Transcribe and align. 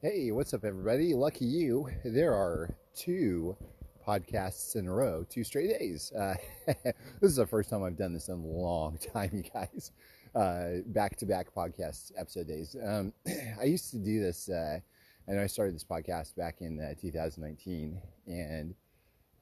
Hey, 0.00 0.30
what's 0.30 0.54
up, 0.54 0.64
everybody? 0.64 1.12
Lucky 1.12 1.44
you. 1.44 1.88
There 2.04 2.32
are 2.32 2.70
two 2.94 3.56
podcasts 4.06 4.76
in 4.76 4.86
a 4.86 4.94
row, 4.94 5.26
two 5.28 5.42
straight 5.42 5.76
days. 5.76 6.12
Uh, 6.12 6.36
this 6.66 6.94
is 7.22 7.34
the 7.34 7.48
first 7.48 7.68
time 7.68 7.82
I've 7.82 7.96
done 7.96 8.12
this 8.12 8.28
in 8.28 8.34
a 8.34 8.46
long 8.46 8.96
time, 9.12 9.30
you 9.34 9.42
guys. 9.42 9.90
Back 10.86 11.16
to 11.16 11.26
back 11.26 11.52
podcast 11.52 12.12
episode 12.16 12.46
days. 12.46 12.76
Um, 12.80 13.12
I 13.60 13.64
used 13.64 13.90
to 13.90 13.98
do 13.98 14.20
this, 14.20 14.48
uh, 14.48 14.78
and 15.26 15.40
I 15.40 15.48
started 15.48 15.74
this 15.74 15.82
podcast 15.82 16.36
back 16.36 16.60
in 16.60 16.78
uh, 16.78 16.94
2019, 17.00 18.00
and 18.28 18.76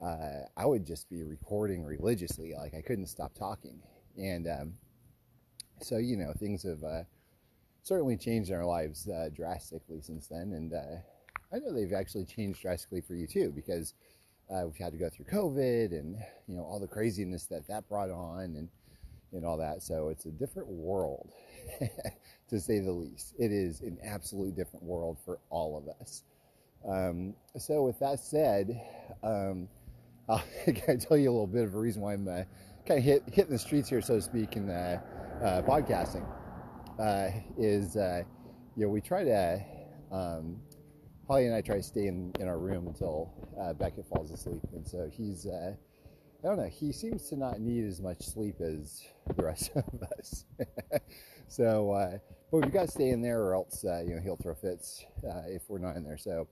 uh, 0.02 0.46
I 0.56 0.64
would 0.64 0.86
just 0.86 1.10
be 1.10 1.22
recording 1.22 1.84
religiously. 1.84 2.54
Like, 2.56 2.72
I 2.72 2.80
couldn't 2.80 3.08
stop 3.08 3.34
talking. 3.34 3.82
And 4.16 4.48
um, 4.48 4.72
so, 5.82 5.98
you 5.98 6.16
know, 6.16 6.32
things 6.32 6.62
have 6.62 6.82
uh, 6.82 7.02
certainly 7.86 8.16
changed 8.16 8.50
our 8.50 8.64
lives 8.64 9.08
uh, 9.08 9.28
drastically 9.32 10.00
since 10.00 10.26
then. 10.26 10.52
And 10.54 10.74
uh, 10.74 10.96
I 11.54 11.60
know 11.60 11.72
they've 11.72 11.92
actually 11.92 12.24
changed 12.24 12.60
drastically 12.60 13.00
for 13.00 13.14
you 13.14 13.28
too, 13.28 13.52
because 13.54 13.94
uh, 14.50 14.62
we've 14.64 14.76
had 14.76 14.92
to 14.92 14.98
go 14.98 15.08
through 15.08 15.26
COVID 15.26 15.92
and 15.92 16.16
you 16.48 16.56
know 16.56 16.64
all 16.64 16.80
the 16.80 16.88
craziness 16.88 17.46
that 17.46 17.66
that 17.68 17.88
brought 17.88 18.10
on 18.10 18.56
and 18.56 18.68
and 19.32 19.44
all 19.44 19.56
that. 19.58 19.82
So 19.82 20.08
it's 20.08 20.26
a 20.26 20.30
different 20.30 20.68
world, 20.68 21.30
to 22.48 22.60
say 22.60 22.80
the 22.80 22.90
least. 22.90 23.34
It 23.38 23.52
is 23.52 23.80
an 23.82 23.98
absolute 24.04 24.56
different 24.56 24.84
world 24.84 25.18
for 25.24 25.38
all 25.50 25.78
of 25.78 25.88
us. 26.00 26.24
Um, 26.88 27.34
so 27.56 27.84
with 27.84 28.00
that 28.00 28.18
said, 28.18 28.80
um, 29.22 29.68
I'll 30.28 30.42
tell 31.00 31.16
you 31.16 31.30
a 31.30 31.32
little 31.32 31.46
bit 31.46 31.64
of 31.64 31.74
a 31.74 31.78
reason 31.78 32.02
why 32.02 32.14
I'm 32.14 32.26
uh, 32.26 32.42
kind 32.84 32.98
of 32.98 33.04
hit, 33.04 33.22
hitting 33.32 33.52
the 33.52 33.58
streets 33.58 33.88
here, 33.88 34.00
so 34.00 34.16
to 34.16 34.22
speak, 34.22 34.56
in 34.56 34.68
uh, 34.70 35.00
uh, 35.40 35.62
podcasting 35.62 36.26
uh, 36.98 37.28
is, 37.58 37.96
uh, 37.96 38.22
you 38.76 38.84
know, 38.84 38.90
we 38.90 39.00
try 39.00 39.24
to, 39.24 39.60
um, 40.12 40.56
Holly 41.26 41.46
and 41.46 41.54
I 41.54 41.60
try 41.60 41.76
to 41.76 41.82
stay 41.82 42.06
in, 42.06 42.32
in 42.38 42.48
our 42.48 42.58
room 42.58 42.86
until 42.86 43.32
uh, 43.60 43.72
Beckett 43.72 44.06
falls 44.06 44.30
asleep. 44.30 44.62
And 44.72 44.86
so 44.86 45.08
he's, 45.12 45.46
uh, 45.46 45.74
I 46.42 46.46
don't 46.46 46.56
know, 46.56 46.68
he 46.68 46.92
seems 46.92 47.28
to 47.30 47.36
not 47.36 47.60
need 47.60 47.84
as 47.84 48.00
much 48.00 48.22
sleep 48.22 48.60
as 48.60 49.02
the 49.36 49.42
rest 49.42 49.72
of 49.76 50.02
us. 50.18 50.44
so, 51.48 51.90
uh, 51.90 52.18
but 52.50 52.58
we've 52.62 52.72
got 52.72 52.86
to 52.86 52.90
stay 52.90 53.10
in 53.10 53.20
there 53.22 53.42
or 53.42 53.54
else, 53.54 53.84
uh, 53.84 54.02
you 54.06 54.14
know, 54.14 54.20
he'll 54.22 54.36
throw 54.36 54.54
fits 54.54 55.04
if 55.48 55.62
we're 55.68 55.78
not 55.78 55.96
in 55.96 56.04
there. 56.04 56.18
So 56.18 56.46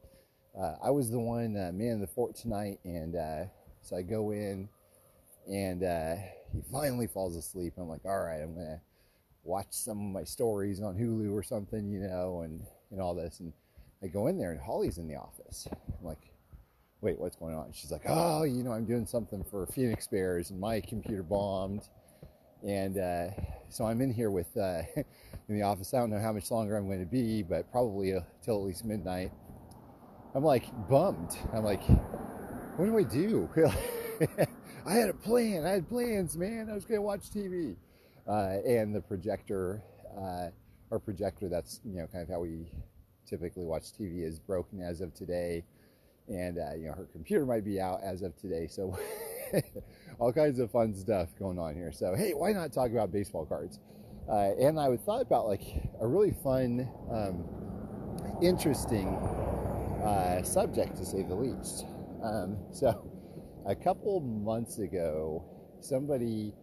I 0.83 0.91
was 0.91 1.11
the 1.11 1.21
one 1.21 1.55
man 1.55 1.95
of 1.95 2.01
the 2.01 2.07
fort 2.07 2.35
tonight. 2.35 2.81
And 2.85 3.15
so 3.83 3.97
I 3.97 4.03
go 4.03 4.33
in 4.33 4.69
and 5.47 5.83
he 6.53 6.63
finally 6.73 7.07
falls 7.07 7.37
asleep. 7.37 7.75
I'm 7.79 7.89
like, 7.89 8.05
all 8.05 8.21
right, 8.21 8.41
I'm 8.43 8.55
to 8.57 8.81
watch 9.45 9.69
some 9.71 9.99
of 9.99 10.13
my 10.13 10.25
stories 10.25 10.81
on 10.81 10.97
Hulu 10.97 11.33
or 11.33 11.43
something, 11.43 11.91
you 11.91 12.01
know, 12.01 12.41
and, 12.41 12.63
and 12.91 13.01
all 13.01 13.15
this. 13.15 13.41
And 13.41 13.53
I 14.03 14.07
go 14.07 14.27
in 14.27 14.39
there 14.39 14.51
and 14.53 14.61
Holly's 14.61 14.99
in 14.99 15.07
the 15.07 15.17
office. 15.17 15.69
I'm 15.71 16.07
like, 16.07 16.31
wait, 17.01 17.19
what's 17.19 17.37
going 17.37 17.55
on? 17.55 17.71
She's 17.73 17.93
like, 17.93 18.03
oh, 18.09 18.45
you 18.45 18.65
know, 18.65 18.73
I'm 18.73 18.87
doing 18.87 19.07
something 19.07 19.45
for 19.45 19.67
Phoenix 19.67 20.07
Bears 20.07 20.51
and 20.51 20.59
my 20.59 20.81
computer 20.81 21.23
bombed. 21.23 21.83
And 22.67 22.99
uh, 22.99 23.29
so 23.69 23.85
I'm 23.85 24.01
in 24.01 24.13
here 24.13 24.31
with, 24.31 24.57
uh, 24.57 24.83
in 25.49 25.59
the 25.59 25.63
office. 25.63 25.93
I 25.93 25.99
don't 25.99 26.11
know 26.11 26.21
how 26.21 26.33
much 26.33 26.51
longer 26.51 26.77
I'm 26.77 26.87
going 26.87 27.01
to 27.01 27.11
be, 27.11 27.43
but 27.43 27.71
probably 27.71 28.15
uh, 28.15 28.21
till 28.43 28.57
at 28.57 28.63
least 28.63 28.85
midnight. 28.85 29.31
I'm 30.35 30.43
like 30.43 30.65
bummed. 30.89 31.37
I'm 31.53 31.65
like, 31.65 31.85
what 32.77 32.87
do 32.87 32.99
I 32.99 33.03
do? 33.03 33.49
I 34.87 34.93
had 34.95 35.11
a 35.11 35.15
plan. 35.15 35.65
I 35.65 35.71
had 35.71 35.89
plans, 35.89 36.37
man. 36.37 36.69
I 36.71 36.75
was 36.75 36.85
going 36.85 36.99
to 36.99 37.03
watch 37.03 37.31
TV 37.31 37.77
uh, 38.29 38.59
and 38.67 38.95
the 38.95 39.01
projector 39.01 39.83
uh, 40.19 40.49
or 40.91 40.99
projector 40.99 41.49
that's 41.49 41.81
you 41.85 41.99
know 41.99 42.07
kind 42.07 42.23
of 42.23 42.29
how 42.29 42.41
we 42.41 42.67
typically 43.27 43.65
watch 43.65 43.85
TV 43.99 44.23
is 44.23 44.39
broken 44.39 44.81
as 44.83 45.01
of 45.01 45.15
today, 45.15 45.65
and 46.29 46.59
uh, 46.59 46.75
you 46.75 46.87
know 46.87 46.93
her 46.93 47.09
computer 47.13 47.45
might 47.47 47.65
be 47.65 47.81
out 47.81 48.01
as 48.03 48.23
of 48.23 48.37
today, 48.37 48.67
so 48.67 48.97
all 50.19 50.33
kinds 50.33 50.59
of 50.59 50.71
fun 50.71 50.95
stuff 50.95 51.29
going 51.39 51.59
on 51.59 51.75
here. 51.75 51.93
So 51.93 52.15
hey, 52.15 52.33
why 52.33 52.53
not 52.53 52.73
talk 52.73 52.91
about 52.91 53.13
baseball 53.13 53.47
cards? 53.47 53.79
Uh, 54.29 54.53
and 54.59 54.81
I 54.81 54.97
thought 54.97 55.21
about 55.21 55.47
like 55.47 55.63
a 56.01 56.07
really 56.07 56.35
fun, 56.43 56.89
um, 57.11 57.45
interesting 58.43 59.09
uh, 60.05 60.43
subject 60.43 60.97
to 60.97 61.05
say 61.05 61.23
the 61.23 61.35
least. 61.35 61.85
Um, 62.23 62.57
so 62.73 63.11
a 63.67 63.75
couple 63.75 64.21
months 64.21 64.79
ago, 64.79 65.45
somebody 65.81 66.55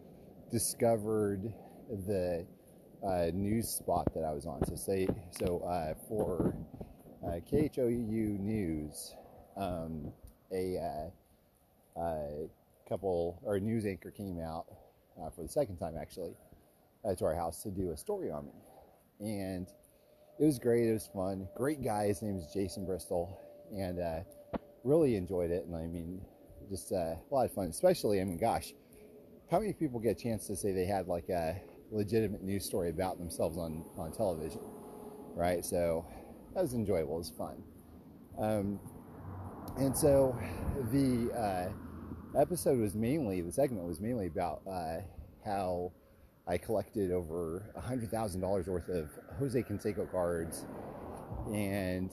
discovered 0.52 1.52
the 2.06 2.46
uh, 3.04 3.30
news 3.32 3.68
spot 3.68 4.12
that 4.14 4.22
I 4.22 4.32
was 4.32 4.46
on. 4.46 4.64
So 4.66 4.76
say 4.76 5.08
so 5.30 5.58
uh, 5.60 5.94
for 6.08 6.54
uh, 7.26 7.40
KHOU 7.50 8.38
News, 8.38 9.14
um, 9.56 10.12
a 10.52 11.10
uh, 11.96 12.00
uh, 12.00 12.46
couple 12.88 13.40
or 13.42 13.56
a 13.56 13.60
news 13.60 13.86
anchor 13.86 14.10
came 14.10 14.38
out 14.40 14.66
uh, 15.20 15.30
for 15.30 15.42
the 15.42 15.48
second 15.48 15.78
time 15.78 15.94
actually 16.00 16.34
to 17.18 17.24
our 17.24 17.34
house 17.34 17.64
to 17.64 17.70
do 17.70 17.90
a 17.90 17.96
story 17.96 18.30
on 18.30 18.46
me, 18.46 19.40
and 19.40 19.66
it 20.38 20.44
was 20.44 20.60
great. 20.60 20.88
It 20.88 20.92
was 20.92 21.10
fun. 21.12 21.48
Great 21.56 21.82
guy. 21.82 22.06
His 22.06 22.22
name 22.22 22.36
is 22.36 22.46
Jason 22.54 22.86
Bristol, 22.86 23.40
and 23.72 23.98
really 24.84 25.16
enjoyed 25.16 25.50
it. 25.50 25.64
And 25.64 25.74
I 25.74 25.88
mean, 25.88 26.20
just 26.70 26.92
a 26.92 27.18
lot 27.32 27.46
of 27.46 27.52
fun. 27.52 27.66
Especially, 27.66 28.20
I 28.20 28.24
mean, 28.24 28.38
gosh 28.38 28.72
how 29.52 29.60
many 29.60 29.74
people 29.74 30.00
get 30.00 30.12
a 30.12 30.20
chance 30.20 30.46
to 30.46 30.56
say 30.56 30.72
they 30.72 30.86
had 30.86 31.08
like 31.08 31.28
a 31.28 31.60
legitimate 31.90 32.42
news 32.42 32.64
story 32.64 32.88
about 32.88 33.18
themselves 33.18 33.58
on, 33.58 33.84
on 33.98 34.10
television, 34.10 34.62
right? 35.34 35.62
So 35.62 36.06
that 36.54 36.62
was 36.62 36.72
enjoyable, 36.72 37.16
it 37.16 37.18
was 37.18 37.32
fun. 37.36 37.62
Um, 38.38 38.80
and 39.76 39.94
so 39.94 40.34
the 40.90 41.30
uh, 41.38 42.40
episode 42.40 42.78
was 42.78 42.94
mainly, 42.94 43.42
the 43.42 43.52
segment 43.52 43.86
was 43.86 44.00
mainly 44.00 44.26
about 44.26 44.62
uh, 44.66 45.02
how 45.44 45.92
I 46.48 46.56
collected 46.56 47.12
over 47.12 47.74
$100,000 47.78 48.68
worth 48.68 48.88
of 48.88 49.10
Jose 49.38 49.62
Canseco 49.64 50.10
cards 50.10 50.64
and 51.52 52.10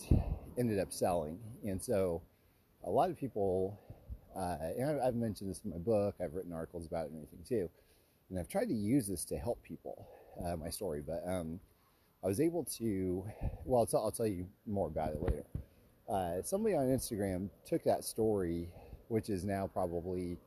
ended 0.58 0.78
up 0.78 0.92
selling. 0.92 1.40
And 1.64 1.82
so 1.82 2.22
a 2.84 2.90
lot 2.90 3.10
of 3.10 3.18
people 3.18 3.80
uh, 4.40 4.58
and 4.78 5.02
I've 5.02 5.16
mentioned 5.16 5.50
this 5.50 5.62
in 5.66 5.72
my 5.72 5.78
book. 5.78 6.16
I've 6.24 6.34
written 6.34 6.54
articles 6.54 6.86
about 6.86 7.06
it 7.06 7.12
and 7.12 7.18
everything 7.18 7.44
too. 7.48 7.70
And 8.30 8.40
I've 8.40 8.48
tried 8.48 8.70
to 8.70 8.74
use 8.74 9.08
this 9.08 9.26
to 9.26 9.38
help 9.38 9.62
people, 9.64 10.08
uh, 10.46 10.56
my 10.56 10.70
story. 10.70 11.02
But 11.06 11.24
um, 11.28 11.60
I 12.24 12.28
was 12.28 12.40
able 12.40 12.64
to, 12.78 13.26
well, 13.66 13.88
I'll, 13.94 14.00
I'll, 14.06 14.12
tell 14.12 14.28
you 14.28 14.48
more 14.66 14.88
about 14.88 15.10
it 15.10 15.22
later. 15.22 15.44
Uh, 16.08 16.42
somebody 16.42 16.76
on 16.76 16.86
Instagram 16.86 17.50
took 17.66 17.84
that 17.84 18.06
story, 18.06 18.70
which 19.10 19.30
is 19.30 19.44
now 19.44 19.68
probably, 19.68 20.38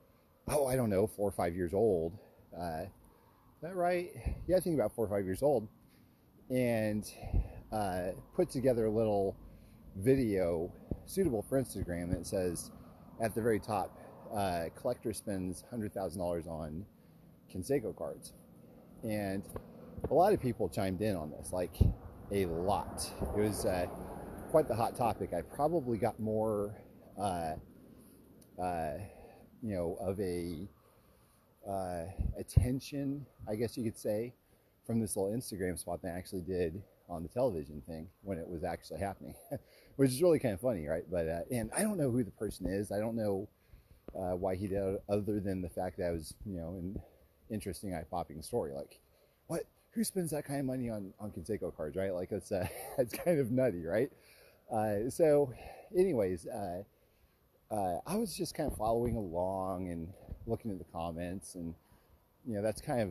oh, 0.49 0.67
I 0.67 0.75
don't 0.75 0.91
know, 0.91 1.07
four 1.07 1.29
or 1.29 1.33
five 1.33 1.55
years 1.55 1.75
old. 1.75 2.17
Uh, 2.59 2.85
is 2.85 3.63
that 3.63 3.77
right? 3.77 4.11
Yeah, 4.47 4.57
I 4.57 4.61
think 4.61 4.75
about 4.75 4.95
four 4.95 5.05
or 5.05 5.09
five 5.09 5.27
years 5.27 5.43
old. 5.43 5.69
And 6.49 7.11
uh, 7.71 8.13
put 8.35 8.49
together 8.49 8.87
a 8.87 8.91
little 8.91 9.37
video 9.97 10.73
suitable 11.05 11.43
for 11.43 11.61
Instagram 11.61 12.11
that 12.13 12.27
says, 12.27 12.71
at 13.23 13.35
the 13.35 13.41
very 13.41 13.61
top, 13.61 13.97
uh, 14.35 14.65
collector 14.75 15.13
spends 15.13 15.65
$100,000 15.73 16.49
on 16.49 16.85
Canseco 17.53 17.97
cards. 17.97 18.33
And 19.05 19.43
a 20.11 20.15
lot 20.15 20.33
of 20.33 20.41
people 20.41 20.69
chimed 20.69 21.01
in 21.01 21.15
on 21.17 21.31
this, 21.31 21.53
like 21.53 21.77
a 22.33 22.47
lot. 22.47 23.09
It 23.37 23.41
was 23.41 23.65
uh, 23.65 23.87
quite 24.51 24.67
the 24.69 24.75
hot 24.75 24.97
topic. 24.97 25.33
I 25.33 25.43
probably 25.43 25.99
got 25.99 26.19
more, 26.19 26.75
uh, 27.19 27.55
uh 28.61 28.95
you 29.63 29.75
know, 29.75 29.97
of 30.01 30.19
a 30.19 30.69
uh, 31.69 32.07
attention, 32.37 33.25
I 33.49 33.55
guess 33.55 33.77
you 33.77 33.85
could 33.85 33.99
say, 33.99 34.35
from 34.85 35.01
this 35.01 35.17
little 35.17 35.31
Instagram 35.31 35.79
spot 35.79 36.03
than 36.03 36.13
I 36.13 36.19
actually 36.19 36.41
did 36.41 36.83
on 37.09 37.23
the 37.23 37.29
television 37.29 37.83
thing 37.87 38.09
when 38.23 38.39
it 38.39 38.49
was 38.49 38.65
actually 38.65 39.01
happening. 39.01 39.35
which 39.97 40.11
is 40.11 40.23
really 40.23 40.39
kind 40.39 40.55
of 40.55 40.61
funny, 40.61 40.87
right? 40.87 41.05
But 41.11 41.29
uh, 41.29 41.41
and 41.51 41.71
I 41.77 41.83
don't 41.83 41.99
know 41.99 42.11
who 42.11 42.25
the 42.25 42.31
person 42.31 42.67
is. 42.67 42.93
I 42.93 42.99
don't 42.99 43.17
know 43.17 43.49
uh, 44.15 44.37
why 44.37 44.55
he 44.55 44.67
did, 44.67 44.99
other 45.09 45.41
than 45.41 45.63
the 45.63 45.69
fact 45.69 45.99
that 45.99 46.09
it 46.09 46.13
was 46.13 46.35
you 46.47 46.59
know 46.59 46.77
an 46.79 47.01
interesting, 47.51 47.95
eye-popping 47.95 48.43
story. 48.43 48.73
Like, 48.73 49.01
what? 49.47 49.63
Who 49.93 50.05
spends 50.05 50.31
that 50.31 50.45
kind 50.45 50.61
of 50.61 50.67
money 50.67 50.89
on 50.89 51.13
on 51.21 51.31
Canseco 51.31 51.77
cards, 51.77 51.97
right? 51.97 52.15
Like 52.15 52.31
that's 52.31 52.51
uh, 52.53 52.67
that's 52.97 53.15
kind 53.15 53.39
of 53.39 53.51
nutty, 53.51 53.85
right? 53.85 54.11
Uh, 54.73 55.11
so, 55.11 55.53
anyways, 55.97 56.47
uh, 56.47 56.83
uh, 57.71 57.99
I 58.07 58.17
was 58.17 58.35
just 58.35 58.55
kind 58.55 58.71
of 58.71 58.79
following 58.79 59.17
along 59.17 59.91
and 59.91 60.09
looking 60.47 60.71
at 60.71 60.79
the 60.79 60.87
comments, 60.93 61.55
and 61.55 61.75
you 62.47 62.55
know 62.55 62.63
that's 62.63 62.81
kind 62.81 63.01
of 63.01 63.11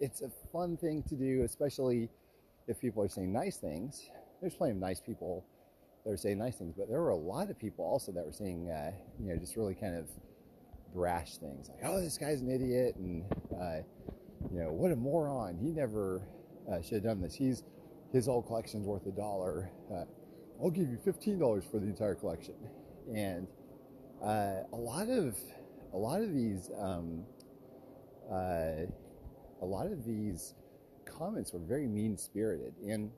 it's 0.00 0.22
a 0.22 0.30
fun 0.50 0.76
thing 0.78 1.02
to 1.04 1.14
do, 1.14 1.42
especially 1.44 2.08
if 2.70 2.80
people 2.80 3.02
are 3.02 3.08
saying 3.08 3.32
nice 3.32 3.56
things 3.56 4.10
there's 4.40 4.54
plenty 4.54 4.72
of 4.72 4.78
nice 4.78 5.00
people 5.00 5.44
that 6.04 6.12
are 6.12 6.16
saying 6.16 6.38
nice 6.38 6.56
things, 6.56 6.74
but 6.76 6.88
there 6.88 7.00
were 7.00 7.10
a 7.10 7.16
lot 7.16 7.50
of 7.50 7.58
people 7.58 7.84
also 7.84 8.10
that 8.12 8.24
were 8.24 8.32
saying, 8.32 8.70
uh, 8.70 8.90
you 9.18 9.28
know, 9.28 9.36
just 9.38 9.56
really 9.56 9.74
kind 9.74 9.94
of 9.94 10.08
brash 10.94 11.36
things 11.36 11.68
like, 11.68 11.80
oh, 11.84 12.00
this 12.00 12.16
guy's 12.16 12.40
an 12.40 12.50
idiot, 12.50 12.96
and 12.96 13.24
uh, 13.60 13.82
you 14.50 14.60
know, 14.60 14.72
what 14.72 14.90
a 14.90 14.96
moron. 14.96 15.58
He 15.60 15.70
never 15.70 16.22
uh, 16.70 16.80
should 16.80 16.94
have 16.94 17.02
done 17.02 17.20
this. 17.20 17.34
He's 17.34 17.64
his 18.12 18.26
whole 18.26 18.42
collection's 18.42 18.86
worth 18.86 19.06
a 19.06 19.10
dollar. 19.10 19.70
Uh, 19.92 20.04
I'll 20.62 20.70
give 20.70 20.88
you 20.88 20.98
$15 21.06 21.70
for 21.70 21.78
the 21.78 21.86
entire 21.86 22.14
collection. 22.14 22.54
And 23.14 23.46
uh, 24.22 24.64
a 24.72 24.76
lot 24.76 25.08
of 25.08 25.36
a 25.92 25.96
lot 25.96 26.20
of 26.20 26.34
these 26.34 26.70
um, 26.78 27.24
uh, 28.30 28.86
a 29.62 29.64
lot 29.64 29.86
of 29.86 30.04
these 30.04 30.54
comments 31.04 31.52
were 31.52 31.60
very 31.60 31.86
mean 31.86 32.16
spirited. 32.16 32.74
And 32.82 33.10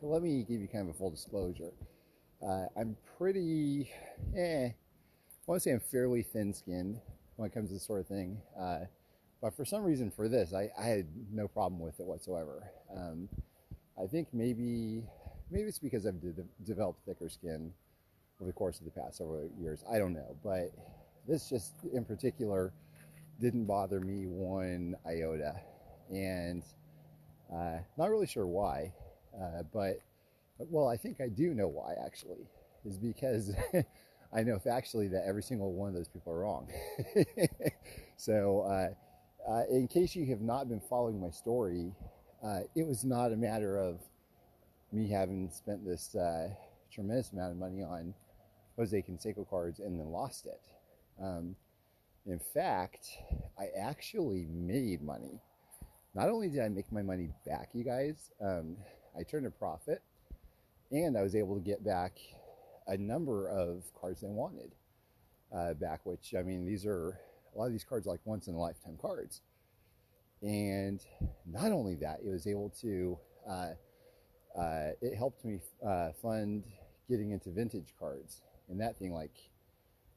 let 0.00 0.22
me 0.22 0.44
give 0.48 0.60
you 0.60 0.68
kind 0.68 0.88
of 0.88 0.94
a 0.94 0.98
full 0.98 1.10
disclosure. 1.10 1.72
Uh, 2.46 2.66
I'm 2.76 2.96
pretty, 3.18 3.90
eh, 4.36 4.66
I 4.66 4.74
want 5.46 5.62
to 5.62 5.68
say 5.68 5.72
I'm 5.72 5.80
fairly 5.80 6.22
thin 6.22 6.52
skinned 6.52 7.00
when 7.36 7.48
it 7.48 7.54
comes 7.54 7.68
to 7.68 7.74
this 7.74 7.86
sort 7.86 8.00
of 8.00 8.06
thing. 8.06 8.38
Uh, 8.58 8.80
but 9.40 9.56
for 9.56 9.64
some 9.64 9.82
reason, 9.82 10.10
for 10.10 10.28
this, 10.28 10.52
I, 10.54 10.70
I 10.78 10.84
had 10.84 11.06
no 11.32 11.48
problem 11.48 11.80
with 11.80 11.98
it 12.00 12.06
whatsoever. 12.06 12.70
Um, 12.96 13.28
I 14.02 14.06
think 14.06 14.28
maybe 14.32 15.02
maybe 15.50 15.68
it's 15.68 15.78
because 15.78 16.06
I've 16.06 16.20
de- 16.20 16.44
developed 16.64 17.04
thicker 17.04 17.28
skin 17.28 17.72
over 18.40 18.48
the 18.48 18.52
course 18.52 18.78
of 18.78 18.84
the 18.84 18.90
past 18.90 19.18
several 19.18 19.48
years. 19.60 19.84
I 19.90 19.98
don't 19.98 20.12
know, 20.14 20.36
but 20.42 20.72
this 21.26 21.48
just 21.48 21.74
in 21.92 22.04
particular 22.04 22.72
didn't 23.40 23.66
bother 23.66 24.00
me 24.00 24.26
one 24.26 24.94
iota, 25.06 25.60
and 26.12 26.62
uh, 27.52 27.78
not 27.98 28.10
really 28.10 28.26
sure 28.26 28.46
why. 28.46 28.92
Uh, 29.34 29.62
but 29.72 30.00
well, 30.58 30.88
I 30.88 30.96
think 30.96 31.20
I 31.20 31.28
do 31.28 31.54
know 31.54 31.68
why 31.68 31.94
actually, 32.04 32.46
is 32.84 32.98
because 32.98 33.52
I 34.34 34.42
know 34.42 34.58
factually 34.58 35.10
that 35.12 35.24
every 35.26 35.42
single 35.42 35.72
one 35.72 35.88
of 35.88 35.94
those 35.94 36.08
people 36.08 36.32
are 36.32 36.40
wrong. 36.40 36.68
so, 38.16 38.62
uh, 38.62 39.50
uh, 39.50 39.62
in 39.70 39.88
case 39.88 40.14
you 40.14 40.26
have 40.26 40.40
not 40.40 40.68
been 40.68 40.80
following 40.80 41.20
my 41.20 41.30
story, 41.30 41.92
uh, 42.44 42.60
it 42.74 42.86
was 42.86 43.04
not 43.04 43.32
a 43.32 43.36
matter 43.36 43.76
of 43.78 44.00
me 44.92 45.08
having 45.08 45.50
spent 45.50 45.84
this 45.84 46.14
uh, 46.14 46.48
tremendous 46.92 47.32
amount 47.32 47.52
of 47.52 47.58
money 47.58 47.82
on 47.82 48.14
Jose 48.76 49.02
Canseco 49.08 49.48
cards 49.48 49.80
and 49.80 49.98
then 50.00 50.10
lost 50.10 50.46
it. 50.46 50.60
Um, 51.22 51.56
in 52.26 52.38
fact, 52.38 53.08
I 53.58 53.68
actually 53.78 54.46
made 54.50 55.02
money. 55.02 55.40
Not 56.14 56.28
only 56.28 56.48
did 56.48 56.60
I 56.60 56.68
make 56.68 56.92
my 56.92 57.02
money 57.02 57.30
back, 57.46 57.70
you 57.72 57.84
guys, 57.84 58.30
um, 58.40 58.76
I 59.18 59.22
turned 59.22 59.46
a 59.46 59.50
profit 59.50 60.02
and 60.90 61.16
I 61.16 61.22
was 61.22 61.34
able 61.34 61.54
to 61.54 61.60
get 61.62 61.82
back 61.82 62.18
a 62.86 62.96
number 62.98 63.48
of 63.48 63.84
cards 63.98 64.22
I 64.22 64.28
wanted 64.28 64.72
uh, 65.54 65.72
back, 65.74 66.00
which 66.04 66.34
I 66.38 66.42
mean, 66.42 66.66
these 66.66 66.84
are 66.84 67.18
a 67.54 67.58
lot 67.58 67.66
of 67.66 67.72
these 67.72 67.84
cards 67.84 68.06
like 68.06 68.20
once 68.24 68.46
in 68.46 68.54
a 68.54 68.58
lifetime 68.58 68.98
cards. 69.00 69.40
And 70.42 71.00
not 71.46 71.72
only 71.72 71.94
that, 71.96 72.20
it 72.24 72.28
was 72.28 72.46
able 72.46 72.70
to, 72.82 73.18
uh, 73.48 73.70
uh, 74.58 74.90
it 75.00 75.16
helped 75.16 75.44
me 75.46 75.60
uh, 75.86 76.10
fund 76.20 76.64
getting 77.08 77.30
into 77.30 77.50
vintage 77.50 77.94
cards. 77.98 78.42
And 78.68 78.78
that 78.80 78.98
thing, 78.98 79.14
like, 79.14 79.34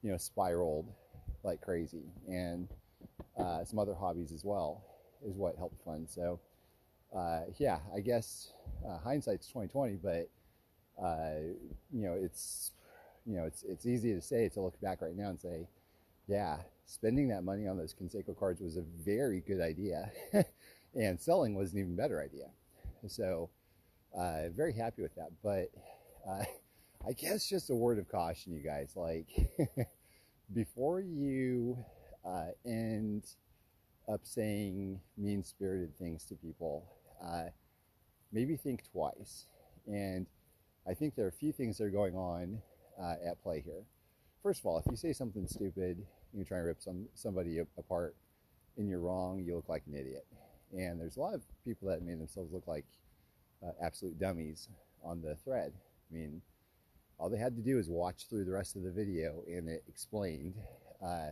you 0.01 0.11
know, 0.11 0.17
spiraled 0.17 0.87
like 1.43 1.61
crazy. 1.61 2.11
And 2.27 2.67
uh, 3.39 3.63
some 3.63 3.79
other 3.79 3.93
hobbies 3.93 4.33
as 4.33 4.43
well 4.43 4.83
is 5.25 5.35
what 5.35 5.57
helped 5.57 5.83
fund. 5.83 6.09
So, 6.09 6.39
uh, 7.15 7.41
yeah, 7.57 7.79
I 7.95 7.99
guess 8.01 8.51
hindsight's 9.03 9.47
2020, 9.47 9.95
but 9.95 10.29
you 11.91 12.01
know, 12.05 12.13
it's 12.13 12.71
you 13.25 13.35
know, 13.35 13.45
it's 13.45 13.63
it's 13.63 13.85
easy 13.85 14.13
to 14.13 14.21
say 14.21 14.49
to 14.49 14.61
look 14.61 14.79
back 14.81 15.01
right 15.01 15.15
now 15.15 15.29
and 15.29 15.39
say, 15.39 15.67
yeah, 16.27 16.57
spending 16.85 17.29
that 17.29 17.43
money 17.43 17.67
on 17.67 17.77
those 17.77 17.93
Canseco 17.93 18.37
cards 18.37 18.61
was 18.61 18.77
a 18.77 18.83
very 19.05 19.41
good 19.41 19.61
idea, 19.61 20.11
and 20.95 21.19
selling 21.19 21.55
was 21.55 21.73
an 21.73 21.79
even 21.79 21.95
better 21.95 22.21
idea. 22.21 22.47
So, 23.07 23.49
uh, 24.17 24.49
very 24.55 24.73
happy 24.73 25.01
with 25.01 25.15
that. 25.15 25.31
But 25.43 25.71
uh, 26.29 26.45
I 27.07 27.13
guess 27.13 27.47
just 27.47 27.69
a 27.69 27.75
word 27.75 27.99
of 27.99 28.09
caution, 28.09 28.53
you 28.53 28.61
guys. 28.61 28.93
Like, 28.95 29.27
before 30.53 31.01
you 31.01 31.77
uh, 32.25 32.47
end 32.65 33.23
up 34.07 34.21
saying 34.23 34.99
mean 35.17 35.43
spirited 35.43 35.97
things 35.97 36.25
to 36.25 36.35
people, 36.35 36.85
uh, 37.23 37.45
maybe 38.31 38.55
think 38.55 38.83
twice. 38.91 39.45
And 39.87 40.27
I 40.87 40.93
think 40.93 41.15
there 41.15 41.25
are 41.25 41.29
a 41.29 41.31
few 41.31 41.51
things 41.51 41.77
that 41.77 41.85
are 41.85 41.89
going 41.89 42.15
on 42.15 42.61
uh, 43.01 43.15
at 43.27 43.41
play 43.41 43.61
here. 43.61 43.83
First 44.43 44.59
of 44.59 44.67
all, 44.67 44.77
if 44.77 44.85
you 44.89 44.95
say 44.95 45.13
something 45.13 45.47
stupid, 45.47 46.05
you 46.33 46.45
try 46.45 46.57
and 46.57 46.67
rip 46.67 46.81
some 46.81 47.07
somebody 47.13 47.59
apart, 47.77 48.15
and 48.77 48.89
you're 48.89 48.99
wrong, 48.99 49.43
you 49.43 49.55
look 49.55 49.69
like 49.69 49.83
an 49.87 49.95
idiot. 49.95 50.25
And 50.71 50.99
there's 50.99 51.17
a 51.17 51.21
lot 51.21 51.33
of 51.33 51.41
people 51.63 51.87
that 51.89 52.01
made 52.01 52.19
themselves 52.19 52.51
look 52.51 52.67
like 52.67 52.85
uh, 53.65 53.71
absolute 53.81 54.19
dummies 54.19 54.69
on 55.03 55.21
the 55.21 55.35
thread. 55.35 55.73
I 56.11 56.15
mean, 56.15 56.41
all 57.17 57.29
they 57.29 57.37
had 57.37 57.55
to 57.55 57.61
do 57.61 57.79
is 57.79 57.89
watch 57.89 58.27
through 58.29 58.45
the 58.45 58.51
rest 58.51 58.75
of 58.75 58.83
the 58.83 58.91
video, 58.91 59.43
and 59.47 59.69
it 59.69 59.83
explained, 59.87 60.55
uh, 61.03 61.29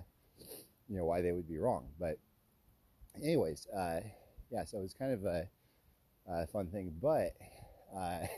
you 0.90 0.98
know, 0.98 1.06
why 1.06 1.22
they 1.22 1.32
would 1.32 1.48
be 1.48 1.58
wrong. 1.58 1.90
But, 2.00 2.18
anyways, 3.22 3.68
uh, 3.76 4.00
yeah, 4.52 4.64
so 4.66 4.80
it 4.80 4.84
was 4.84 4.94
kind 4.94 5.12
of 5.12 5.26
a, 5.26 5.48
a 6.28 6.48
fun 6.48 6.68
thing. 6.68 6.94
But 7.02 7.34
uh, 7.96 8.20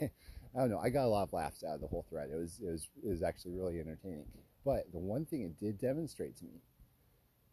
I 0.56 0.58
don't 0.58 0.70
know. 0.70 0.78
I 0.78 0.88
got 0.88 1.04
a 1.04 1.08
lot 1.08 1.24
of 1.24 1.32
laughs 1.32 1.62
out 1.64 1.74
of 1.74 1.80
the 1.80 1.86
whole 1.86 2.06
thread. 2.08 2.30
It 2.32 2.36
was 2.36 2.60
it 2.60 2.70
was 2.70 2.88
it 3.04 3.08
was 3.08 3.22
actually 3.22 3.52
really 3.52 3.78
entertaining. 3.80 4.26
But 4.64 4.90
the 4.92 4.98
one 4.98 5.24
thing 5.24 5.42
it 5.42 5.58
did 5.58 5.78
demonstrate 5.78 6.36
to 6.38 6.44
me 6.44 6.62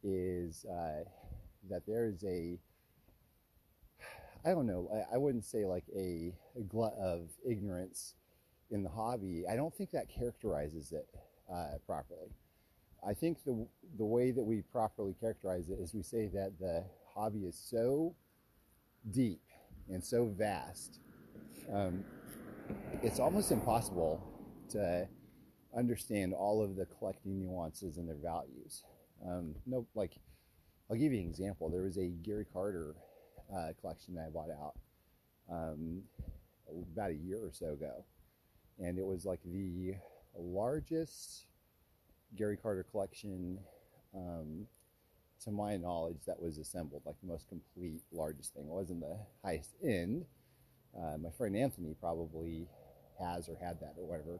is 0.04 0.66
uh, 0.66 1.04
that 1.70 1.86
there 1.86 2.08
is 2.08 2.24
a 2.24 2.58
I 4.46 4.50
don't 4.50 4.68
know. 4.68 4.90
I, 4.94 5.16
I 5.16 5.18
wouldn't 5.18 5.46
say 5.46 5.66
like 5.66 5.86
a, 5.96 6.34
a, 6.58 6.64
glut 6.64 6.96
of 7.02 7.30
ignorance 7.48 8.16
in 8.72 8.84
the 8.84 8.90
hobby. 8.90 9.46
I 9.50 9.56
don't 9.56 9.74
think 9.74 9.92
that 9.92 10.10
characterizes 10.10 10.92
it 10.92 11.08
uh, 11.52 11.78
properly. 11.86 12.36
I 13.06 13.14
think 13.14 13.44
the 13.46 13.68
the 13.98 14.06
way 14.06 14.32
that 14.32 14.44
we 14.44 14.62
properly 14.62 15.16
characterize 15.20 15.70
it 15.70 15.80
is 15.80 15.94
we 15.94 16.04
say 16.04 16.28
that 16.34 16.60
the 16.60 16.84
hobby 17.14 17.46
is 17.46 17.56
so 17.56 18.16
deep 19.12 19.42
and 19.90 20.04
so 20.04 20.26
vast 20.26 21.00
um, 21.72 22.04
it's 23.02 23.20
almost 23.20 23.52
impossible 23.52 24.22
to 24.70 25.08
understand 25.76 26.34
all 26.34 26.64
of 26.64 26.76
the 26.76 26.86
collecting 26.86 27.40
nuances 27.40 27.98
and 27.98 28.08
their 28.08 28.16
values. 28.16 28.84
Um, 29.26 29.56
no, 29.66 29.88
like 29.96 30.14
I'll 30.90 30.98
give 30.98 31.12
you 31.12 31.20
an 31.20 31.28
example. 31.28 31.70
There 31.70 31.84
was 31.84 31.98
a 31.98 32.08
Gary 32.08 32.46
Carter 32.52 32.96
uh, 33.54 33.70
collection 33.80 34.16
that 34.16 34.28
I 34.28 34.30
bought 34.30 34.50
out 34.50 34.76
um, 35.52 36.02
about 36.94 37.12
a 37.12 37.16
year 37.16 37.38
or 37.38 37.52
so 37.52 37.74
ago, 37.74 38.04
and 38.80 38.98
it 38.98 39.06
was 39.06 39.26
like 39.26 39.40
the 39.44 39.96
largest 40.38 41.46
Gary 42.36 42.58
Carter 42.58 42.86
collection, 42.90 43.60
um, 44.16 44.66
to 45.44 45.52
my 45.52 45.78
knowledge, 45.78 46.18
that 46.26 46.40
was 46.40 46.58
assembled. 46.58 47.04
Like 47.06 47.16
the 47.22 47.28
most 47.28 47.48
complete, 47.48 48.02
largest 48.12 48.54
thing. 48.54 48.66
It 48.66 48.72
wasn't 48.72 49.02
the 49.02 49.18
highest 49.44 49.72
end. 49.84 50.26
Uh, 50.98 51.18
my 51.18 51.30
friend 51.32 51.56
Anthony 51.56 51.96
probably 52.00 52.68
has 53.20 53.50
or 53.50 53.56
had 53.56 53.80
that 53.80 53.96
or 53.98 54.06
whatever. 54.06 54.40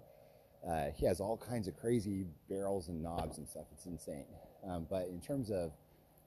Uh, 0.68 0.92
he 0.96 1.06
has 1.06 1.20
all 1.20 1.38
kinds 1.38 1.68
of 1.68 1.76
crazy 1.76 2.26
barrels 2.50 2.88
and 2.88 3.02
knobs 3.02 3.38
and 3.38 3.48
stuff. 3.48 3.66
It's 3.74 3.86
insane. 3.86 4.26
Um, 4.68 4.88
but 4.90 5.08
in 5.08 5.20
terms 5.20 5.52
of 5.52 5.72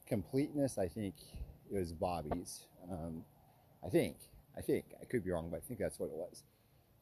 completeness, 0.07 0.79
I 0.79 0.89
think 0.89 1.15
it 1.71 1.75
was 1.75 1.93
Bobby's. 1.93 2.67
Um, 2.91 3.25
I 3.85 3.89
think. 3.89 4.17
I 4.57 4.61
think. 4.61 4.87
I 5.01 5.05
could 5.05 5.25
be 5.25 5.31
wrong, 5.31 5.49
but 5.51 5.59
I 5.59 5.61
think 5.61 5.81
that's 5.81 5.99
what 5.99 6.07
it 6.07 6.17
was. 6.17 6.43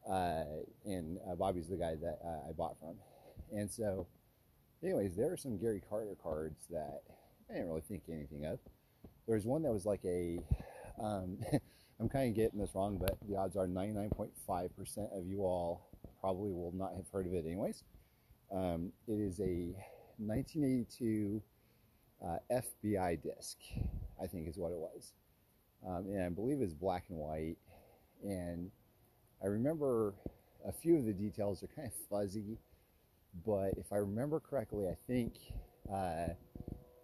Uh, 0.09 0.63
and 0.85 1.17
uh, 1.29 1.35
Bobby's 1.35 1.67
the 1.67 1.77
guy 1.77 1.95
that 1.95 2.19
uh, 2.23 2.49
I 2.49 2.51
bought 2.53 2.77
from. 2.79 2.95
And 3.51 3.69
so, 3.69 4.07
anyways, 4.83 5.15
there 5.15 5.31
are 5.31 5.37
some 5.37 5.57
Gary 5.57 5.81
Carter 5.89 6.15
cards 6.21 6.67
that 6.69 7.01
I 7.49 7.53
didn't 7.53 7.69
really 7.69 7.81
think 7.81 8.03
anything 8.09 8.45
of. 8.45 8.59
There 9.27 9.35
was 9.35 9.45
one 9.45 9.63
that 9.63 9.71
was 9.71 9.85
like 9.85 10.03
a. 10.05 10.39
Um, 11.01 11.37
I'm 11.99 12.09
kind 12.09 12.29
of 12.29 12.35
getting 12.35 12.59
this 12.59 12.75
wrong, 12.75 12.97
but 12.97 13.17
the 13.27 13.37
odds 13.37 13.55
are 13.55 13.67
99.5% 13.67 15.17
of 15.17 15.25
you 15.25 15.43
all 15.43 15.87
probably 16.19 16.51
will 16.51 16.73
not 16.75 16.93
have 16.93 17.05
heard 17.13 17.25
of 17.25 17.33
it 17.33 17.45
anyways. 17.45 17.83
Um, 18.51 18.91
it 19.07 19.13
is 19.13 19.39
a 19.39 19.73
1982 20.17 21.41
uh, 22.25 22.37
FBI 22.51 23.21
disc, 23.23 23.57
I 24.21 24.27
think 24.27 24.49
is 24.49 24.57
what 24.57 24.73
it 24.73 24.77
was. 24.77 25.13
Um, 25.87 26.07
and 26.07 26.23
I 26.23 26.29
believe 26.29 26.61
it's 26.61 26.73
black 26.73 27.05
and 27.09 27.17
white. 27.17 27.57
And 28.23 28.71
I 29.41 29.47
remember 29.47 30.15
a 30.67 30.71
few 30.71 30.97
of 30.97 31.05
the 31.05 31.13
details 31.13 31.63
are 31.63 31.67
kind 31.67 31.87
of 31.87 31.93
fuzzy, 32.09 32.57
but 33.45 33.73
if 33.77 33.93
I 33.93 33.97
remember 33.97 34.39
correctly, 34.39 34.87
I 34.87 34.97
think 35.07 35.33
uh, 35.91 36.33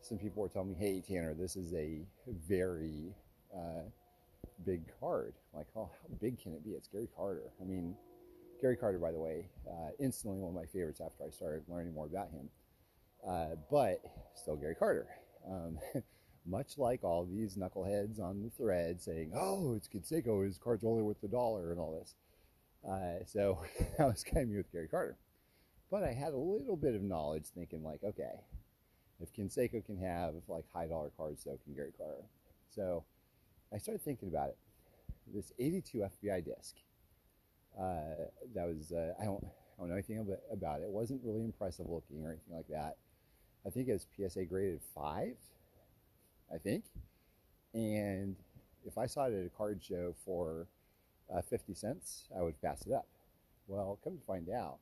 some 0.02 0.18
people 0.18 0.42
were 0.42 0.50
telling 0.50 0.70
me, 0.70 0.76
hey, 0.78 1.02
Tanner, 1.08 1.34
this 1.34 1.56
is 1.56 1.74
a 1.74 2.02
very 2.48 3.14
uh, 3.56 3.84
big 4.66 4.82
card. 5.00 5.34
Like, 5.54 5.68
oh, 5.76 5.90
how 6.02 6.16
big 6.20 6.42
can 6.42 6.54
it 6.54 6.64
be? 6.64 6.72
It's 6.72 6.88
Gary 6.88 7.08
Carter. 7.16 7.52
I 7.62 7.64
mean, 7.64 7.96
Gary 8.62 8.76
Carter, 8.76 9.00
by 9.00 9.12
the 9.12 9.20
way, 9.20 9.48
uh, 9.70 9.90
instantly 10.00 10.40
one 10.40 10.50
of 10.50 10.56
my 10.56 10.66
favorites 10.66 11.02
after 11.02 11.24
I 11.24 11.30
started 11.30 11.64
learning 11.68 11.94
more 11.94 12.06
about 12.08 12.30
him. 12.32 12.50
Uh, 13.28 13.56
but 13.70 14.02
still 14.36 14.56
Gary 14.56 14.76
Carter. 14.76 15.08
Um, 15.48 15.78
much 16.46 16.78
like 16.78 17.04
all 17.04 17.26
these 17.26 17.56
knuckleheads 17.56 18.20
on 18.20 18.42
the 18.42 18.50
thread 18.50 19.02
saying, 19.02 19.32
oh, 19.36 19.76
it's 19.76 19.88
Canseco, 19.88 20.44
his 20.44 20.58
card's 20.58 20.84
only 20.84 21.04
worth 21.04 21.24
a 21.24 21.28
dollar 21.28 21.72
and 21.72 21.80
all 21.80 22.00
this. 22.00 22.16
Uh, 22.88 23.24
so 23.26 23.60
that 23.98 24.08
was 24.08 24.24
kind 24.24 24.44
of 24.44 24.50
me 24.50 24.58
with 24.58 24.72
Gary 24.72 24.88
Carter. 24.88 25.18
But 25.92 26.04
I 26.04 26.14
had 26.14 26.34
a 26.34 26.38
little 26.38 26.78
bit 26.78 26.96
of 26.96 27.04
knowledge 27.04 27.46
thinking 27.54 27.84
like, 27.84 28.04
okay, 28.04 28.40
if 29.22 29.34
Canseco 29.34 29.86
can 29.86 29.98
have 29.98 30.34
like 30.48 30.66
high 30.74 30.88
dollar 30.88 31.12
cards, 31.18 31.44
so 31.44 31.58
can 31.64 31.74
Gary 31.74 31.92
Carter. 31.98 32.24
So 32.76 33.04
I 33.74 33.78
started 33.78 34.04
thinking 34.04 34.30
about 34.30 34.50
it. 34.50 34.58
This 35.34 35.52
82 35.60 36.00
FBI 36.00 36.44
disc, 36.44 36.76
uh, 37.80 38.26
that 38.54 38.68
was, 38.68 38.92
uh, 38.92 39.14
I, 39.20 39.26
don't, 39.26 39.44
I 39.44 39.80
don't 39.80 39.90
know 39.90 39.94
anything 39.94 40.26
about 40.52 40.82
it. 40.82 40.86
It 40.86 40.92
wasn't 40.92 41.22
really 41.24 41.44
impressive 41.44 41.86
looking 41.88 42.24
or 42.26 42.30
anything 42.30 42.56
like 42.56 42.68
that. 42.70 42.98
I 43.66 43.70
think 43.70 43.88
it 43.88 43.94
was 43.94 44.08
PSA 44.16 44.46
graded 44.46 44.82
five, 44.96 45.36
I 46.54 46.58
think. 46.58 46.86
And 47.74 48.36
if 48.86 48.98
I 48.98 49.06
saw 49.06 49.26
it 49.26 49.34
at 49.34 49.46
a 49.46 49.50
card 49.50 49.82
show 49.82 50.16
for 50.26 50.68
uh, 51.34 51.42
50 51.42 51.74
cents, 51.76 52.26
I 52.38 52.42
would 52.42 52.60
pass 52.62 52.86
it 52.86 52.94
up. 52.94 53.08
Well, 53.68 54.00
come 54.04 54.18
to 54.18 54.26
find 54.26 54.50
out, 54.50 54.80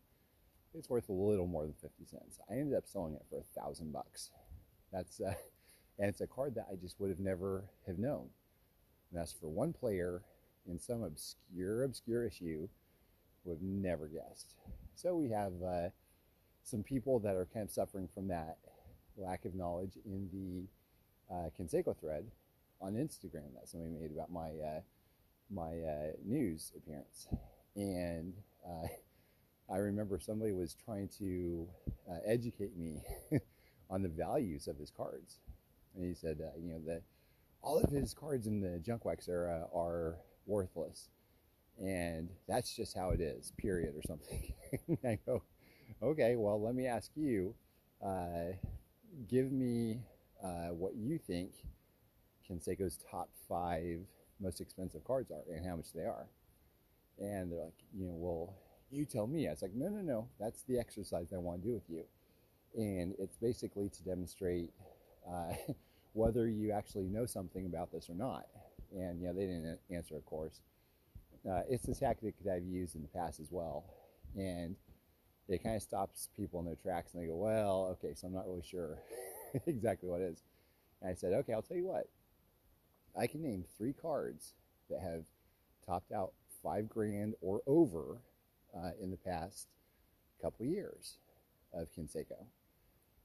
it's 0.73 0.89
worth 0.89 1.09
a 1.09 1.13
little 1.13 1.47
more 1.47 1.63
than 1.63 1.73
50 1.81 2.05
cents. 2.05 2.39
I 2.49 2.53
ended 2.53 2.77
up 2.77 2.87
selling 2.87 3.15
it 3.15 3.25
for 3.29 3.39
a 3.39 3.59
thousand 3.59 3.91
bucks. 3.91 4.31
That's, 4.91 5.19
uh, 5.19 5.33
and 5.99 6.09
it's 6.09 6.21
a 6.21 6.27
card 6.27 6.55
that 6.55 6.67
I 6.71 6.75
just 6.75 6.99
would 6.99 7.09
have 7.09 7.19
never 7.19 7.65
have 7.87 7.97
known. 7.97 8.29
And 9.11 9.19
that's 9.19 9.33
for 9.33 9.47
one 9.47 9.73
player 9.73 10.21
in 10.67 10.79
some 10.79 11.03
obscure, 11.03 11.83
obscure 11.83 12.25
issue 12.25 12.67
would 13.43 13.53
have 13.53 13.61
never 13.61 14.07
guessed. 14.07 14.55
So 14.95 15.15
we 15.15 15.29
have 15.29 15.53
uh, 15.65 15.89
some 16.63 16.83
people 16.83 17.19
that 17.19 17.35
are 17.35 17.47
kind 17.53 17.63
of 17.63 17.71
suffering 17.71 18.07
from 18.13 18.27
that 18.27 18.57
lack 19.17 19.45
of 19.45 19.55
knowledge 19.55 19.97
in 20.05 20.29
the 20.31 21.33
uh, 21.33 21.93
thread 21.99 22.25
on 22.81 22.93
Instagram 22.93 23.53
that 23.55 23.67
somebody 23.67 23.91
made 23.91 24.11
about 24.11 24.31
my 24.31 24.49
uh, 24.49 24.81
my 25.51 25.79
uh, 25.79 26.11
news 26.23 26.71
appearance, 26.77 27.27
and 27.75 28.33
uh, 28.65 28.87
I 29.71 29.77
remember 29.77 30.19
somebody 30.19 30.51
was 30.51 30.75
trying 30.75 31.09
to 31.19 31.67
uh, 32.09 32.17
educate 32.25 32.75
me 32.77 33.01
on 33.89 34.01
the 34.01 34.09
values 34.09 34.67
of 34.67 34.77
his 34.77 34.91
cards, 34.91 35.39
and 35.95 36.05
he 36.05 36.13
said, 36.13 36.39
uh, 36.41 36.57
you 36.59 36.71
know, 36.73 36.79
that 36.87 37.03
all 37.61 37.77
of 37.79 37.91
his 37.91 38.13
cards 38.13 38.47
in 38.47 38.61
the 38.61 38.79
junk 38.79 39.05
wax 39.05 39.27
era 39.29 39.67
are 39.73 40.17
worthless, 40.45 41.09
and 41.79 42.29
that's 42.47 42.75
just 42.75 42.97
how 42.97 43.11
it 43.11 43.21
is, 43.21 43.53
period, 43.57 43.95
or 43.95 44.03
something. 44.07 44.53
I 45.05 45.19
go, 45.25 45.43
okay, 46.03 46.35
well, 46.35 46.61
let 46.61 46.75
me 46.75 46.87
ask 46.87 47.11
you, 47.15 47.55
uh, 48.05 48.53
give 49.29 49.51
me 49.51 49.99
what 50.71 50.95
you 50.95 51.17
think 51.17 51.51
Canseco's 52.47 52.97
top 53.09 53.29
five 53.47 53.99
most 54.39 54.61
expensive 54.61 55.03
cards 55.03 55.31
are 55.31 55.43
and 55.53 55.65
how 55.65 55.75
much 55.75 55.91
they 55.93 56.03
are. 56.05 56.27
And 57.19 57.51
they're 57.51 57.59
like, 57.65 57.73
you 57.93 58.07
know, 58.07 58.15
well, 58.15 58.55
you 58.91 59.05
tell 59.05 59.27
me. 59.27 59.47
I 59.47 59.51
was 59.51 59.61
like, 59.61 59.73
no, 59.73 59.89
no, 59.89 60.01
no, 60.01 60.27
that's 60.39 60.63
the 60.63 60.79
exercise 60.79 61.27
I 61.33 61.37
want 61.37 61.61
to 61.61 61.67
do 61.67 61.73
with 61.73 61.89
you. 61.89 62.03
And 62.75 63.15
it's 63.19 63.37
basically 63.37 63.89
to 63.89 64.03
demonstrate 64.03 64.71
uh, 65.27 65.53
whether 66.13 66.47
you 66.47 66.71
actually 66.71 67.07
know 67.07 67.25
something 67.25 67.65
about 67.65 67.91
this 67.91 68.09
or 68.09 68.15
not. 68.15 68.45
And, 68.91 69.21
you 69.21 69.27
know, 69.27 69.33
they 69.33 69.45
didn't 69.45 69.79
answer, 69.91 70.15
of 70.15 70.25
course. 70.25 70.61
Uh, 71.49 71.61
it's 71.69 71.87
a 71.87 71.95
tactic 71.95 72.35
that 72.43 72.53
I've 72.53 72.65
used 72.65 72.95
in 72.95 73.01
the 73.01 73.07
past 73.07 73.39
as 73.39 73.47
well. 73.51 73.85
And 74.35 74.75
it 75.47 75.63
kind 75.63 75.75
of 75.75 75.81
stops 75.81 76.29
people 76.37 76.59
in 76.59 76.65
their 76.65 76.75
tracks 76.75 77.13
and 77.13 77.23
they 77.23 77.27
go, 77.27 77.35
well, 77.35 77.89
okay, 77.91 78.13
so 78.13 78.27
I'm 78.27 78.33
not 78.33 78.47
really 78.47 78.63
sure 78.63 78.99
exactly 79.65 80.09
what 80.09 80.21
it 80.21 80.25
is. 80.33 80.43
And 81.01 81.11
I 81.11 81.13
said, 81.13 81.33
okay, 81.33 81.53
I'll 81.53 81.61
tell 81.61 81.77
you 81.77 81.87
what. 81.87 82.07
I 83.17 83.25
can 83.25 83.41
name 83.41 83.65
three 83.77 83.93
cards 83.93 84.53
that 84.89 85.01
have 85.01 85.23
topped 85.85 86.11
out 86.11 86.33
five 86.61 86.87
grand 86.89 87.33
or 87.41 87.61
over 87.65 88.17
uh, 88.75 88.91
in 89.01 89.11
the 89.11 89.17
past 89.17 89.67
couple 90.41 90.65
years 90.65 91.17
of 91.73 91.87
Canseco 91.93 92.45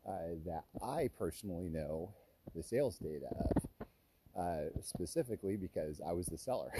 uh, 0.09 0.37
that 0.47 0.65
I 0.83 1.09
personally 1.19 1.69
know 1.69 2.13
the 2.55 2.63
sales 2.63 2.99
data 2.99 3.27
of, 3.29 3.87
uh, 4.39 4.81
specifically 4.83 5.57
because 5.57 6.01
I 6.07 6.13
was 6.13 6.27
the 6.27 6.39
seller. 6.39 6.73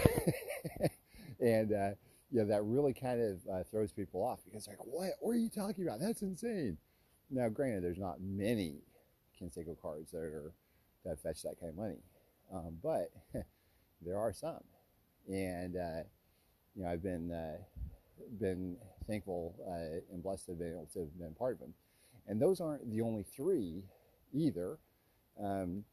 and, 1.39 1.73
uh, 1.73 1.89
know, 2.41 2.45
that 2.45 2.63
really 2.63 2.93
kind 2.93 3.21
of 3.21 3.39
uh, 3.51 3.63
throws 3.63 3.91
people 3.91 4.23
off 4.23 4.39
because 4.45 4.67
like, 4.67 4.83
what? 4.85 5.11
What 5.19 5.31
are 5.31 5.39
you 5.39 5.49
talking 5.49 5.87
about? 5.87 5.99
That's 5.99 6.21
insane. 6.21 6.77
Now, 7.29 7.49
granted, 7.49 7.83
there's 7.83 7.97
not 7.99 8.21
many 8.21 8.81
Canseco 9.39 9.79
cards 9.81 10.11
that 10.11 10.19
are 10.19 10.53
that 11.05 11.19
fetch 11.21 11.43
that 11.43 11.59
kind 11.59 11.69
of 11.69 11.77
money. 11.77 11.99
Um, 12.53 12.77
but 12.83 13.11
there 14.05 14.17
are 14.17 14.33
some, 14.33 14.63
and 15.27 15.75
uh, 15.75 16.03
you 16.75 16.83
know 16.83 16.89
I've 16.89 17.03
been 17.03 17.31
uh, 17.31 17.57
been 18.39 18.77
thankful 19.07 19.55
uh, 19.67 20.01
and 20.13 20.23
blessed 20.23 20.45
to 20.45 20.51
have 20.51 20.59
been 20.59 20.71
able 20.73 20.89
to 20.93 20.99
have 20.99 21.19
been 21.19 21.33
part 21.33 21.53
of 21.53 21.59
them. 21.59 21.73
And 22.27 22.41
those 22.41 22.59
aren't 22.59 22.89
the 22.89 23.01
only 23.01 23.23
three 23.23 23.83
either. 24.33 24.77
Um, 25.41 25.83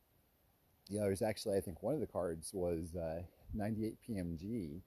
you 0.88 0.98
know, 0.98 1.04
there's 1.06 1.22
actually 1.22 1.56
I 1.56 1.60
think 1.60 1.82
one 1.82 1.94
of 1.94 2.00
the 2.00 2.06
cards 2.06 2.50
was 2.52 2.94
uh, 2.96 3.22
98 3.54 3.96
PMG, 4.08 4.80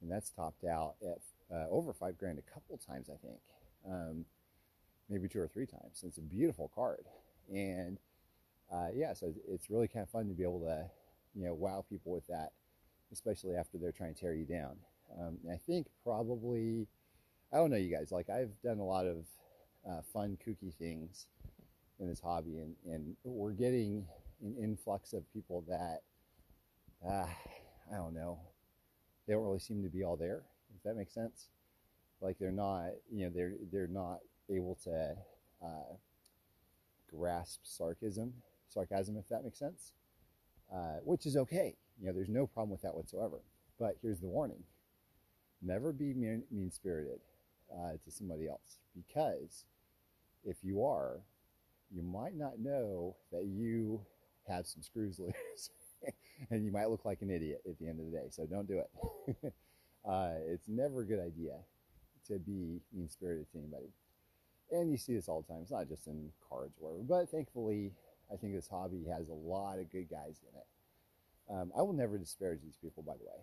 and 0.00 0.10
that's 0.10 0.30
topped 0.30 0.64
out 0.64 0.94
at 1.02 1.18
uh, 1.54 1.68
over 1.70 1.92
five 1.92 2.18
grand 2.18 2.38
a 2.38 2.52
couple 2.52 2.78
times 2.78 3.08
I 3.10 3.16
think. 3.26 3.40
Um, 3.88 4.24
maybe 5.08 5.28
two 5.28 5.40
or 5.40 5.48
three 5.48 5.66
times. 5.66 6.02
It's 6.04 6.18
a 6.18 6.22
beautiful 6.22 6.70
card, 6.74 7.06
and 7.52 7.98
uh, 8.72 8.88
yeah, 8.94 9.12
so 9.12 9.32
it's 9.48 9.70
really 9.70 9.88
kind 9.88 10.02
of 10.02 10.10
fun 10.10 10.28
to 10.28 10.34
be 10.34 10.42
able 10.42 10.60
to, 10.60 10.84
you 11.34 11.44
know, 11.46 11.54
wow 11.54 11.84
people 11.88 12.12
with 12.12 12.26
that, 12.26 12.50
especially 13.12 13.54
after 13.54 13.78
they're 13.78 13.92
trying 13.92 14.14
to 14.14 14.20
tear 14.20 14.34
you 14.34 14.44
down. 14.44 14.76
Um, 15.20 15.38
I 15.50 15.56
think 15.56 15.86
probably, 16.02 16.86
I 17.52 17.56
don't 17.56 17.70
know, 17.70 17.76
you 17.76 17.94
guys, 17.94 18.12
like 18.12 18.28
I've 18.30 18.60
done 18.62 18.78
a 18.78 18.84
lot 18.84 19.06
of 19.06 19.24
uh, 19.88 20.02
fun, 20.12 20.36
kooky 20.46 20.74
things 20.74 21.26
in 21.98 22.08
this 22.08 22.20
hobby, 22.20 22.58
and, 22.58 22.74
and 22.86 23.16
we're 23.24 23.52
getting 23.52 24.06
an 24.42 24.56
influx 24.60 25.12
of 25.12 25.30
people 25.32 25.64
that, 25.68 26.00
uh, 27.06 27.26
I 27.92 27.96
don't 27.96 28.14
know, 28.14 28.38
they 29.26 29.34
don't 29.34 29.44
really 29.44 29.58
seem 29.58 29.82
to 29.82 29.88
be 29.88 30.04
all 30.04 30.16
there, 30.16 30.42
if 30.76 30.82
that 30.82 30.96
makes 30.96 31.14
sense. 31.14 31.48
Like 32.20 32.38
they're 32.38 32.50
not, 32.52 32.90
you 33.10 33.24
know, 33.24 33.30
they're, 33.34 33.54
they're 33.72 33.86
not 33.86 34.18
able 34.50 34.76
to 34.84 35.14
uh, 35.62 35.94
grasp 37.10 37.60
sarcasm 37.62 38.32
sarcasm, 38.68 39.16
if 39.16 39.28
that 39.28 39.44
makes 39.44 39.58
sense, 39.58 39.92
uh, 40.72 40.98
which 41.04 41.26
is 41.26 41.36
okay. 41.36 41.76
You 41.98 42.06
know, 42.06 42.12
there's 42.12 42.28
no 42.28 42.46
problem 42.46 42.70
with 42.70 42.82
that 42.82 42.94
whatsoever. 42.94 43.40
But 43.78 43.96
here's 44.02 44.20
the 44.20 44.28
warning 44.28 44.62
never 45.62 45.92
be 45.92 46.14
mean 46.14 46.70
spirited 46.70 47.20
uh, 47.72 47.92
to 48.04 48.10
somebody 48.10 48.48
else 48.48 48.78
because 48.94 49.64
if 50.44 50.56
you 50.62 50.84
are, 50.84 51.20
you 51.90 52.02
might 52.02 52.36
not 52.36 52.58
know 52.58 53.16
that 53.32 53.44
you 53.44 54.00
have 54.48 54.66
some 54.66 54.82
screws 54.82 55.18
loose 55.20 55.70
and 56.50 56.64
you 56.64 56.72
might 56.72 56.90
look 56.90 57.04
like 57.04 57.22
an 57.22 57.30
idiot 57.30 57.62
at 57.68 57.78
the 57.78 57.88
end 57.88 58.00
of 58.00 58.06
the 58.06 58.12
day. 58.12 58.26
So 58.30 58.46
don't 58.46 58.68
do 58.68 58.80
it. 58.80 59.52
uh, 60.08 60.34
it's 60.46 60.68
never 60.68 61.00
a 61.00 61.06
good 61.06 61.20
idea 61.20 61.54
to 62.28 62.38
be 62.38 62.80
mean 62.92 63.08
spirited 63.08 63.50
to 63.52 63.58
anybody. 63.58 63.92
And 64.70 64.90
you 64.90 64.96
see 64.96 65.14
this 65.14 65.28
all 65.28 65.42
the 65.42 65.52
time. 65.52 65.62
It's 65.62 65.70
not 65.70 65.88
just 65.88 66.06
in 66.06 66.30
cards 66.48 66.76
or 66.80 66.90
whatever, 66.90 67.04
but 67.04 67.30
thankfully, 67.30 67.92
I 68.32 68.36
think 68.36 68.54
this 68.54 68.68
hobby 68.68 69.04
has 69.10 69.28
a 69.28 69.32
lot 69.32 69.78
of 69.78 69.90
good 69.90 70.10
guys 70.10 70.40
in 70.42 70.58
it. 70.58 70.66
Um, 71.48 71.72
I 71.76 71.82
will 71.82 71.92
never 71.92 72.18
disparage 72.18 72.60
these 72.62 72.76
people, 72.82 73.04
by 73.04 73.12
the 73.12 73.24
way. 73.24 73.40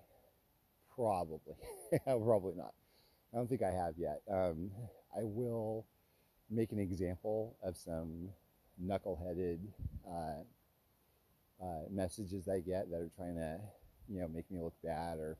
Probably. 0.96 1.56
Probably 2.06 2.54
not. 2.56 2.74
I 3.34 3.38
don't 3.38 3.48
think 3.50 3.64
I 3.64 3.72
have 3.72 3.96
yet. 3.98 4.22
Um, 4.32 4.72
I 5.16 5.24
will 5.24 5.86
make 6.50 6.72
an 6.72 6.80
example 6.80 7.56
of 7.64 7.78
some 7.78 8.30
knuckleheaded 8.84 9.60
uh, 10.10 10.44
uh, 11.62 11.84
messages 11.90 12.48
I 12.48 12.60
get 12.60 12.90
that 12.92 12.98
are 12.98 13.12
trying 13.16 13.36
to, 13.36 13.60
you 14.10 14.20
know, 14.20 14.28
make 14.28 14.50
me 14.52 14.60
look 14.60 14.74
bad 14.84 15.18
or 15.20 15.38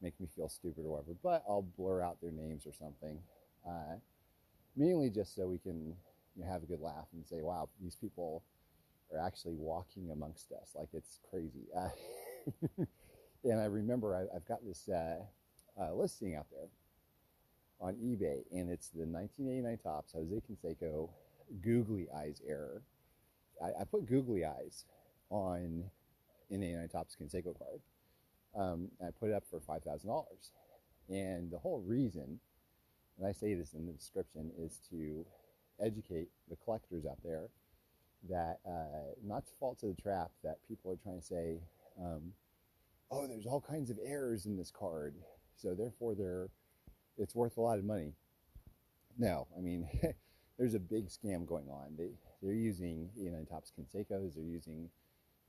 make 0.00 0.18
me 0.20 0.28
feel 0.34 0.48
stupid 0.48 0.84
or 0.84 0.90
whatever. 0.90 1.16
But 1.22 1.42
I'll 1.48 1.62
blur 1.76 2.02
out 2.02 2.20
their 2.20 2.30
names 2.30 2.66
or 2.66 2.72
something, 2.72 3.18
uh, 3.66 3.96
mainly 4.76 5.10
just 5.10 5.34
so 5.36 5.48
we 5.48 5.58
can 5.58 5.94
you 6.36 6.44
know, 6.44 6.50
have 6.52 6.62
a 6.62 6.66
good 6.66 6.80
laugh 6.80 7.06
and 7.14 7.26
say, 7.26 7.42
"Wow, 7.42 7.68
these 7.82 7.96
people 7.96 8.42
are 9.12 9.20
actually 9.20 9.54
walking 9.56 10.10
amongst 10.12 10.52
us. 10.52 10.70
Like 10.76 10.88
it's 10.94 11.20
crazy. 11.30 11.66
And 13.44 13.60
I 13.60 13.66
remember 13.66 14.16
I, 14.16 14.32
have 14.32 14.46
got 14.46 14.64
this 14.66 14.88
uh, 14.88 15.18
uh, 15.80 15.92
listing 15.92 16.34
out 16.34 16.46
there 16.50 16.68
on 17.80 17.94
eBay, 17.94 18.42
and 18.50 18.70
it's 18.70 18.88
the 18.88 19.04
1989 19.04 19.78
Topps 19.78 20.12
Jose 20.12 20.42
Canseco 20.48 21.10
Googly 21.62 22.08
Eyes 22.16 22.40
error. 22.48 22.82
I, 23.62 23.82
I 23.82 23.84
put 23.84 24.06
Googly 24.06 24.44
Eyes 24.44 24.86
on 25.28 25.84
an 26.50 26.62
89 26.62 26.88
Topps 26.88 27.16
Canseco 27.20 27.54
card. 27.58 27.80
Um, 28.56 28.88
I 29.02 29.10
put 29.10 29.30
it 29.30 29.34
up 29.34 29.44
for 29.50 29.60
$5,000. 29.60 30.24
And 31.10 31.50
the 31.50 31.58
whole 31.58 31.82
reason, 31.86 32.40
and 33.18 33.26
I 33.26 33.32
say 33.32 33.54
this 33.54 33.74
in 33.74 33.86
the 33.86 33.92
description, 33.92 34.52
is 34.58 34.80
to 34.90 35.26
educate 35.80 36.28
the 36.48 36.56
collectors 36.64 37.04
out 37.04 37.18
there 37.22 37.48
that 38.30 38.60
uh, 38.66 39.12
not 39.22 39.44
to 39.46 39.52
fall 39.60 39.74
to 39.80 39.86
the 39.86 40.00
trap 40.00 40.30
that 40.42 40.58
people 40.66 40.92
are 40.92 40.96
trying 41.02 41.20
to 41.20 41.26
say, 41.26 41.58
um, 42.00 42.32
oh, 43.10 43.26
there's 43.26 43.46
all 43.46 43.60
kinds 43.60 43.90
of 43.90 43.98
errors 44.04 44.46
in 44.46 44.56
this 44.56 44.70
card, 44.70 45.14
so 45.56 45.74
therefore 45.74 46.14
they're 46.14 46.48
it's 47.16 47.34
worth 47.34 47.56
a 47.56 47.60
lot 47.60 47.78
of 47.78 47.84
money. 47.84 48.12
No, 49.18 49.46
I 49.56 49.60
mean, 49.60 49.88
there's 50.58 50.74
a 50.74 50.80
big 50.80 51.08
scam 51.08 51.46
going 51.46 51.68
on. 51.68 51.94
They 51.96 52.10
they're 52.42 52.52
using 52.52 53.10
you 53.16 53.30
know 53.30 53.44
Topps 53.48 53.72
Canseco's, 53.78 54.34
they're 54.34 54.44
using 54.44 54.90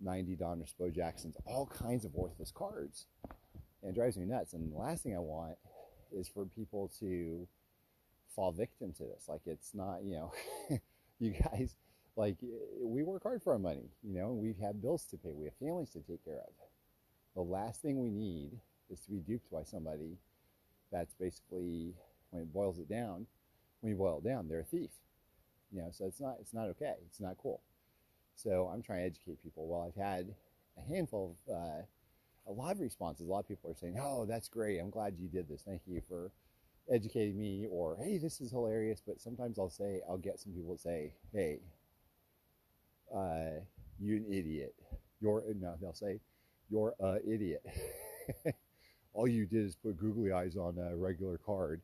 90 0.02 0.36
Donruss 0.36 0.74
Bo 0.78 0.90
Jacksons, 0.90 1.36
all 1.46 1.66
kinds 1.66 2.06
of 2.06 2.14
worthless 2.14 2.52
cards, 2.52 3.06
and 3.82 3.92
it 3.92 3.96
drives 3.96 4.18
me 4.18 4.26
nuts. 4.26 4.54
And 4.54 4.72
the 4.72 4.78
last 4.78 5.04
thing 5.04 5.16
I 5.16 5.20
want 5.20 5.58
is 6.12 6.28
for 6.28 6.46
people 6.46 6.92
to 7.00 7.48
fall 8.36 8.52
victim 8.52 8.94
to 8.94 9.04
this. 9.04 9.26
Like 9.28 9.42
it's 9.46 9.74
not, 9.74 10.04
you 10.04 10.12
know, 10.12 10.34
you 11.20 11.32
guys, 11.32 11.76
like 12.16 12.38
we 12.82 13.04
work 13.04 13.24
hard 13.24 13.42
for 13.42 13.54
our 13.54 13.60
money, 13.60 13.90
you 14.04 14.14
know, 14.20 14.32
and 14.32 14.40
we 14.40 14.56
have 14.62 14.82
bills 14.82 15.06
to 15.12 15.18
pay, 15.18 15.32
we 15.34 15.46
have 15.46 15.56
families 15.56 15.90
to 15.92 16.00
take 16.00 16.24
care 16.24 16.40
of. 16.40 16.54
The 17.36 17.42
last 17.42 17.82
thing 17.82 18.00
we 18.00 18.10
need 18.10 18.52
is 18.90 19.00
to 19.02 19.12
be 19.12 19.20
duped 19.20 19.52
by 19.52 19.64
somebody 19.64 20.18
that's 20.92 21.14
basically, 21.14 21.94
when 22.30 22.44
it 22.44 22.54
boils 22.54 22.80
it 22.80 22.90
down, 22.90 23.28
when 23.82 23.92
you 23.92 23.98
boil 23.98 24.22
it 24.24 24.28
down, 24.28 24.48
they're 24.48 24.62
a 24.62 24.64
thief. 24.64 24.92
You 25.72 25.82
know, 25.82 25.90
so 25.92 26.06
it's 26.06 26.22
not 26.22 26.38
it's 26.40 26.54
not 26.54 26.68
okay. 26.70 26.94
It's 27.08 27.20
not 27.20 27.38
cool. 27.38 27.62
So 28.36 28.70
I'm 28.74 28.82
trying 28.82 29.00
to 29.00 29.06
educate 29.06 29.44
people. 29.44 29.68
Well, 29.68 29.86
I've 29.88 30.02
had 30.02 30.34
a 30.78 30.94
handful 30.94 31.36
of 31.48 31.54
uh, 31.54 31.82
a 32.48 32.52
lot 32.52 32.72
of 32.72 32.80
responses. 32.80 33.28
A 33.28 33.30
lot 33.30 33.40
of 33.40 33.48
people 33.48 33.72
are 33.72 33.76
saying, 33.76 33.98
"Oh, 34.02 34.26
that's 34.26 34.48
great. 34.48 34.80
I'm 34.80 34.90
glad 34.90 35.16
you 35.20 35.28
did 35.28 35.50
this. 35.50 35.64
Thank 35.64 35.82
you 35.86 36.02
for 36.08 36.32
educating 36.90 37.38
me." 37.38 37.68
Or, 37.70 37.98
"Hey, 37.98 38.18
this 38.18 38.40
is 38.42 38.52
hilarious." 38.52 39.02
But 39.06 39.20
sometimes 39.20 39.60
I'll 39.60 39.70
say, 39.70 40.02
I'll 40.08 40.18
get 40.18 40.40
some 40.40 40.54
people 40.54 40.76
to 40.76 40.82
say, 40.82 41.14
"Hey, 41.34 41.60
uh, 43.14 43.62
you 44.00 44.18
an 44.18 44.26
idiot. 44.32 44.76
You're 45.20 45.44
no." 45.60 45.76
They'll 45.82 45.94
say, 45.94 46.20
"You're 46.70 46.96
a 47.00 47.18
idiot." 47.28 47.66
All 49.14 49.28
you 49.28 49.46
did 49.46 49.66
is 49.66 49.76
put 49.76 49.98
googly 49.98 50.32
eyes 50.32 50.58
on 50.58 50.78
a 50.78 50.96
regular 50.96 51.38
card. 51.38 51.82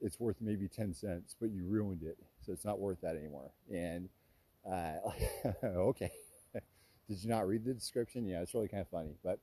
It's 0.00 0.18
worth 0.18 0.36
maybe 0.40 0.68
ten 0.68 0.94
cents, 0.94 1.34
but 1.38 1.50
you 1.50 1.64
ruined 1.64 2.02
it, 2.02 2.18
so 2.40 2.52
it's 2.52 2.64
not 2.64 2.80
worth 2.80 3.00
that 3.02 3.16
anymore. 3.16 3.50
And 3.72 4.08
uh, 4.70 4.94
okay. 5.64 6.10
Did 7.08 7.22
you 7.22 7.28
not 7.28 7.46
read 7.46 7.64
the 7.64 7.74
description? 7.74 8.26
Yeah, 8.26 8.40
it's 8.40 8.54
really 8.54 8.68
kind 8.68 8.80
of 8.80 8.88
funny. 8.88 9.16
But 9.22 9.38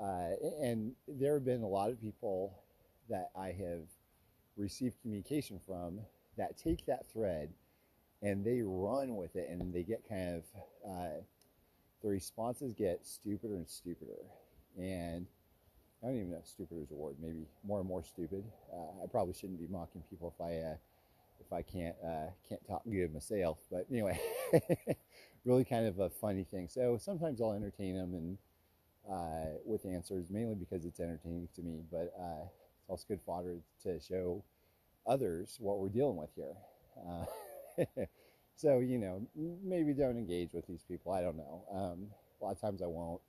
uh, 0.00 0.30
and 0.62 0.92
there 1.06 1.34
have 1.34 1.44
been 1.44 1.62
a 1.62 1.68
lot 1.68 1.90
of 1.90 2.00
people 2.00 2.62
that 3.08 3.30
I 3.36 3.48
have 3.48 3.82
received 4.56 5.00
communication 5.02 5.60
from 5.64 6.00
that 6.36 6.56
take 6.56 6.86
that 6.86 7.06
thread 7.12 7.50
and 8.22 8.44
they 8.44 8.62
run 8.62 9.16
with 9.16 9.36
it 9.36 9.48
and 9.50 9.72
they 9.72 9.82
get 9.82 10.08
kind 10.08 10.36
of 10.36 10.44
uh, 10.88 11.22
the 12.02 12.08
responses 12.08 12.74
get 12.74 13.06
stupider 13.06 13.56
and 13.56 13.68
stupider. 13.68 14.24
And 14.78 15.26
I 16.02 16.06
don't 16.08 16.16
even 16.16 16.30
know 16.30 16.38
if 16.38 16.48
stupid 16.48 16.78
is 16.82 16.90
a 16.90 16.94
word 16.94 17.16
maybe 17.22 17.46
more 17.64 17.80
and 17.80 17.88
more 17.88 18.04
stupid. 18.04 18.44
Uh, 18.72 19.04
I 19.04 19.06
probably 19.08 19.34
shouldn't 19.34 19.60
be 19.60 19.66
mocking 19.68 20.02
people 20.10 20.34
if 20.38 20.44
I 20.44 20.56
uh, 20.58 20.76
if 21.40 21.52
I 21.52 21.62
can't 21.62 21.96
uh, 22.04 22.30
can't 22.48 22.66
talk 22.66 22.82
good 22.90 23.12
myself. 23.12 23.58
But 23.70 23.86
anyway 23.90 24.20
really 25.44 25.64
kind 25.64 25.86
of 25.86 25.98
a 26.00 26.10
funny 26.10 26.44
thing. 26.44 26.68
So 26.68 26.98
sometimes 27.00 27.40
I'll 27.40 27.52
entertain 27.52 27.96
them 27.96 28.14
and 28.14 28.38
uh, 29.10 29.58
with 29.64 29.86
answers, 29.86 30.26
mainly 30.30 30.54
because 30.54 30.84
it's 30.84 31.00
entertaining 31.00 31.48
to 31.56 31.62
me, 31.62 31.82
but 31.90 32.12
uh, 32.18 32.44
it's 32.44 32.88
also 32.90 33.04
good 33.08 33.20
fodder 33.26 33.56
to 33.84 34.00
show 34.00 34.44
others 35.06 35.56
what 35.60 35.78
we're 35.78 35.88
dealing 35.88 36.16
with 36.16 36.30
here. 36.36 36.56
So, 38.60 38.80
you 38.80 38.98
know, 38.98 39.26
maybe 39.64 39.94
don't 39.94 40.18
engage 40.18 40.52
with 40.52 40.66
these 40.66 40.82
people. 40.86 41.12
I 41.12 41.22
don't 41.22 41.38
know. 41.38 41.64
Um, 41.72 42.08
a 42.40 42.44
lot 42.44 42.52
of 42.52 42.60
times 42.60 42.82
I 42.82 42.86
won't 42.86 43.22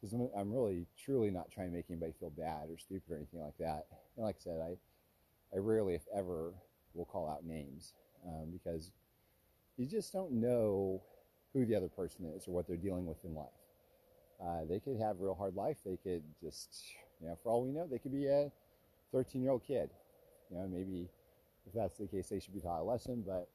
because 0.00 0.12
I'm, 0.12 0.28
I'm, 0.36 0.52
really, 0.52 0.86
truly 0.96 1.32
not 1.32 1.50
trying 1.50 1.66
to 1.66 1.74
make 1.74 1.86
anybody 1.90 2.12
feel 2.20 2.30
bad 2.30 2.70
or 2.70 2.78
stupid 2.78 3.10
or 3.10 3.16
anything 3.16 3.40
like 3.40 3.58
that. 3.58 3.86
And 4.16 4.24
like 4.24 4.36
I 4.38 4.44
said, 4.44 4.60
I, 4.60 4.76
I 5.52 5.58
rarely, 5.58 5.96
if 5.96 6.02
ever, 6.16 6.54
will 6.94 7.06
call 7.06 7.28
out 7.28 7.44
names 7.44 7.94
um, 8.24 8.50
because 8.52 8.92
you 9.76 9.86
just 9.86 10.12
don't 10.12 10.30
know 10.30 11.02
who 11.52 11.66
the 11.66 11.74
other 11.74 11.88
person 11.88 12.24
is 12.26 12.46
or 12.46 12.52
what 12.52 12.68
they're 12.68 12.76
dealing 12.76 13.04
with 13.04 13.18
in 13.24 13.34
life. 13.34 13.48
Uh, 14.40 14.64
they 14.68 14.78
could 14.78 14.96
have 14.96 15.16
a 15.18 15.24
real 15.24 15.34
hard 15.34 15.56
life. 15.56 15.78
They 15.84 15.96
could 15.96 16.22
just, 16.40 16.84
you 17.20 17.26
know, 17.26 17.36
for 17.42 17.50
all 17.50 17.64
we 17.64 17.72
know, 17.72 17.88
they 17.90 17.98
could 17.98 18.12
be 18.12 18.28
a 18.28 18.52
13 19.10 19.42
year 19.42 19.50
old 19.50 19.64
kid. 19.64 19.90
You 20.52 20.58
know, 20.58 20.68
maybe 20.68 21.08
if 21.66 21.72
that's 21.72 21.98
the 21.98 22.06
case, 22.06 22.28
they 22.28 22.38
should 22.38 22.54
be 22.54 22.60
taught 22.60 22.80
a 22.80 22.84
lesson, 22.84 23.24
but 23.26 23.48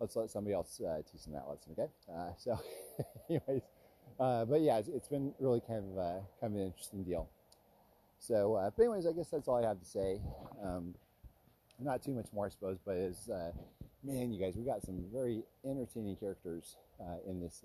let's 0.00 0.16
let 0.16 0.30
somebody 0.30 0.54
else 0.54 0.80
uh, 0.80 0.98
teach 1.10 1.24
them 1.24 1.34
that 1.34 1.48
lesson, 1.48 1.72
okay? 1.72 1.90
Uh, 2.12 2.32
so, 2.38 2.58
anyways, 3.28 3.62
uh, 4.18 4.44
but 4.44 4.60
yeah, 4.60 4.78
it's, 4.78 4.88
it's 4.88 5.08
been 5.08 5.32
really 5.38 5.60
kind 5.60 5.84
of, 5.92 5.98
uh, 5.98 6.20
kind 6.40 6.54
of 6.54 6.60
an 6.60 6.66
interesting 6.66 7.02
deal. 7.02 7.28
So, 8.18 8.54
uh, 8.54 8.70
but 8.76 8.82
anyways, 8.84 9.06
I 9.06 9.12
guess 9.12 9.28
that's 9.28 9.48
all 9.48 9.62
I 9.62 9.66
have 9.66 9.80
to 9.80 9.86
say. 9.86 10.20
Um, 10.62 10.94
not 11.78 12.02
too 12.02 12.12
much 12.12 12.26
more, 12.32 12.46
I 12.46 12.50
suppose, 12.50 12.78
but 12.84 12.96
is 12.96 13.28
man, 14.02 14.32
you 14.32 14.40
guys, 14.40 14.54
we 14.56 14.64
got 14.64 14.84
some 14.84 15.04
very 15.12 15.42
entertaining 15.64 16.16
characters 16.16 16.76
in 17.26 17.40
this 17.40 17.64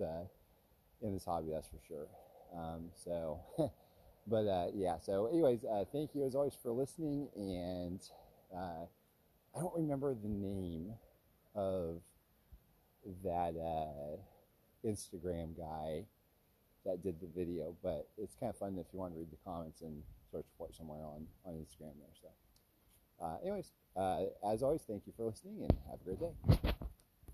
in 1.01 1.13
this 1.13 1.25
hobby, 1.25 1.49
that's 1.51 1.67
for 1.67 1.79
sure. 1.87 2.07
Um, 2.55 2.89
so, 2.95 3.39
but 4.27 4.47
uh, 4.47 4.67
yeah. 4.73 4.97
So, 4.99 5.27
anyways, 5.27 5.63
uh, 5.63 5.85
thank 5.91 6.15
you 6.15 6.25
as 6.25 6.35
always 6.35 6.53
for 6.61 6.71
listening. 6.71 7.27
And 7.35 8.01
uh, 8.55 8.85
I 9.55 9.59
don't 9.59 9.75
remember 9.75 10.13
the 10.13 10.29
name 10.29 10.93
of 11.55 12.01
that 13.23 13.55
uh, 13.55 14.17
Instagram 14.87 15.57
guy 15.57 16.05
that 16.85 17.03
did 17.03 17.19
the 17.19 17.27
video, 17.27 17.75
but 17.83 18.07
it's 18.17 18.35
kind 18.35 18.49
of 18.49 18.57
fun 18.57 18.77
if 18.79 18.87
you 18.93 18.99
want 18.99 19.13
to 19.13 19.19
read 19.19 19.31
the 19.31 19.37
comments 19.45 19.81
and 19.81 20.01
search 20.31 20.45
for 20.57 20.67
it 20.67 20.75
somewhere 20.75 21.03
on 21.03 21.25
on 21.45 21.53
Instagram 21.53 21.93
there. 21.99 22.15
So, 22.21 23.25
uh, 23.25 23.37
anyways, 23.41 23.71
uh, 23.95 24.25
as 24.51 24.63
always, 24.63 24.81
thank 24.81 25.03
you 25.05 25.13
for 25.15 25.25
listening 25.25 25.61
and 25.61 25.77
have 25.89 25.99
a 26.01 26.03
great 26.03 26.19
day. 26.19 26.71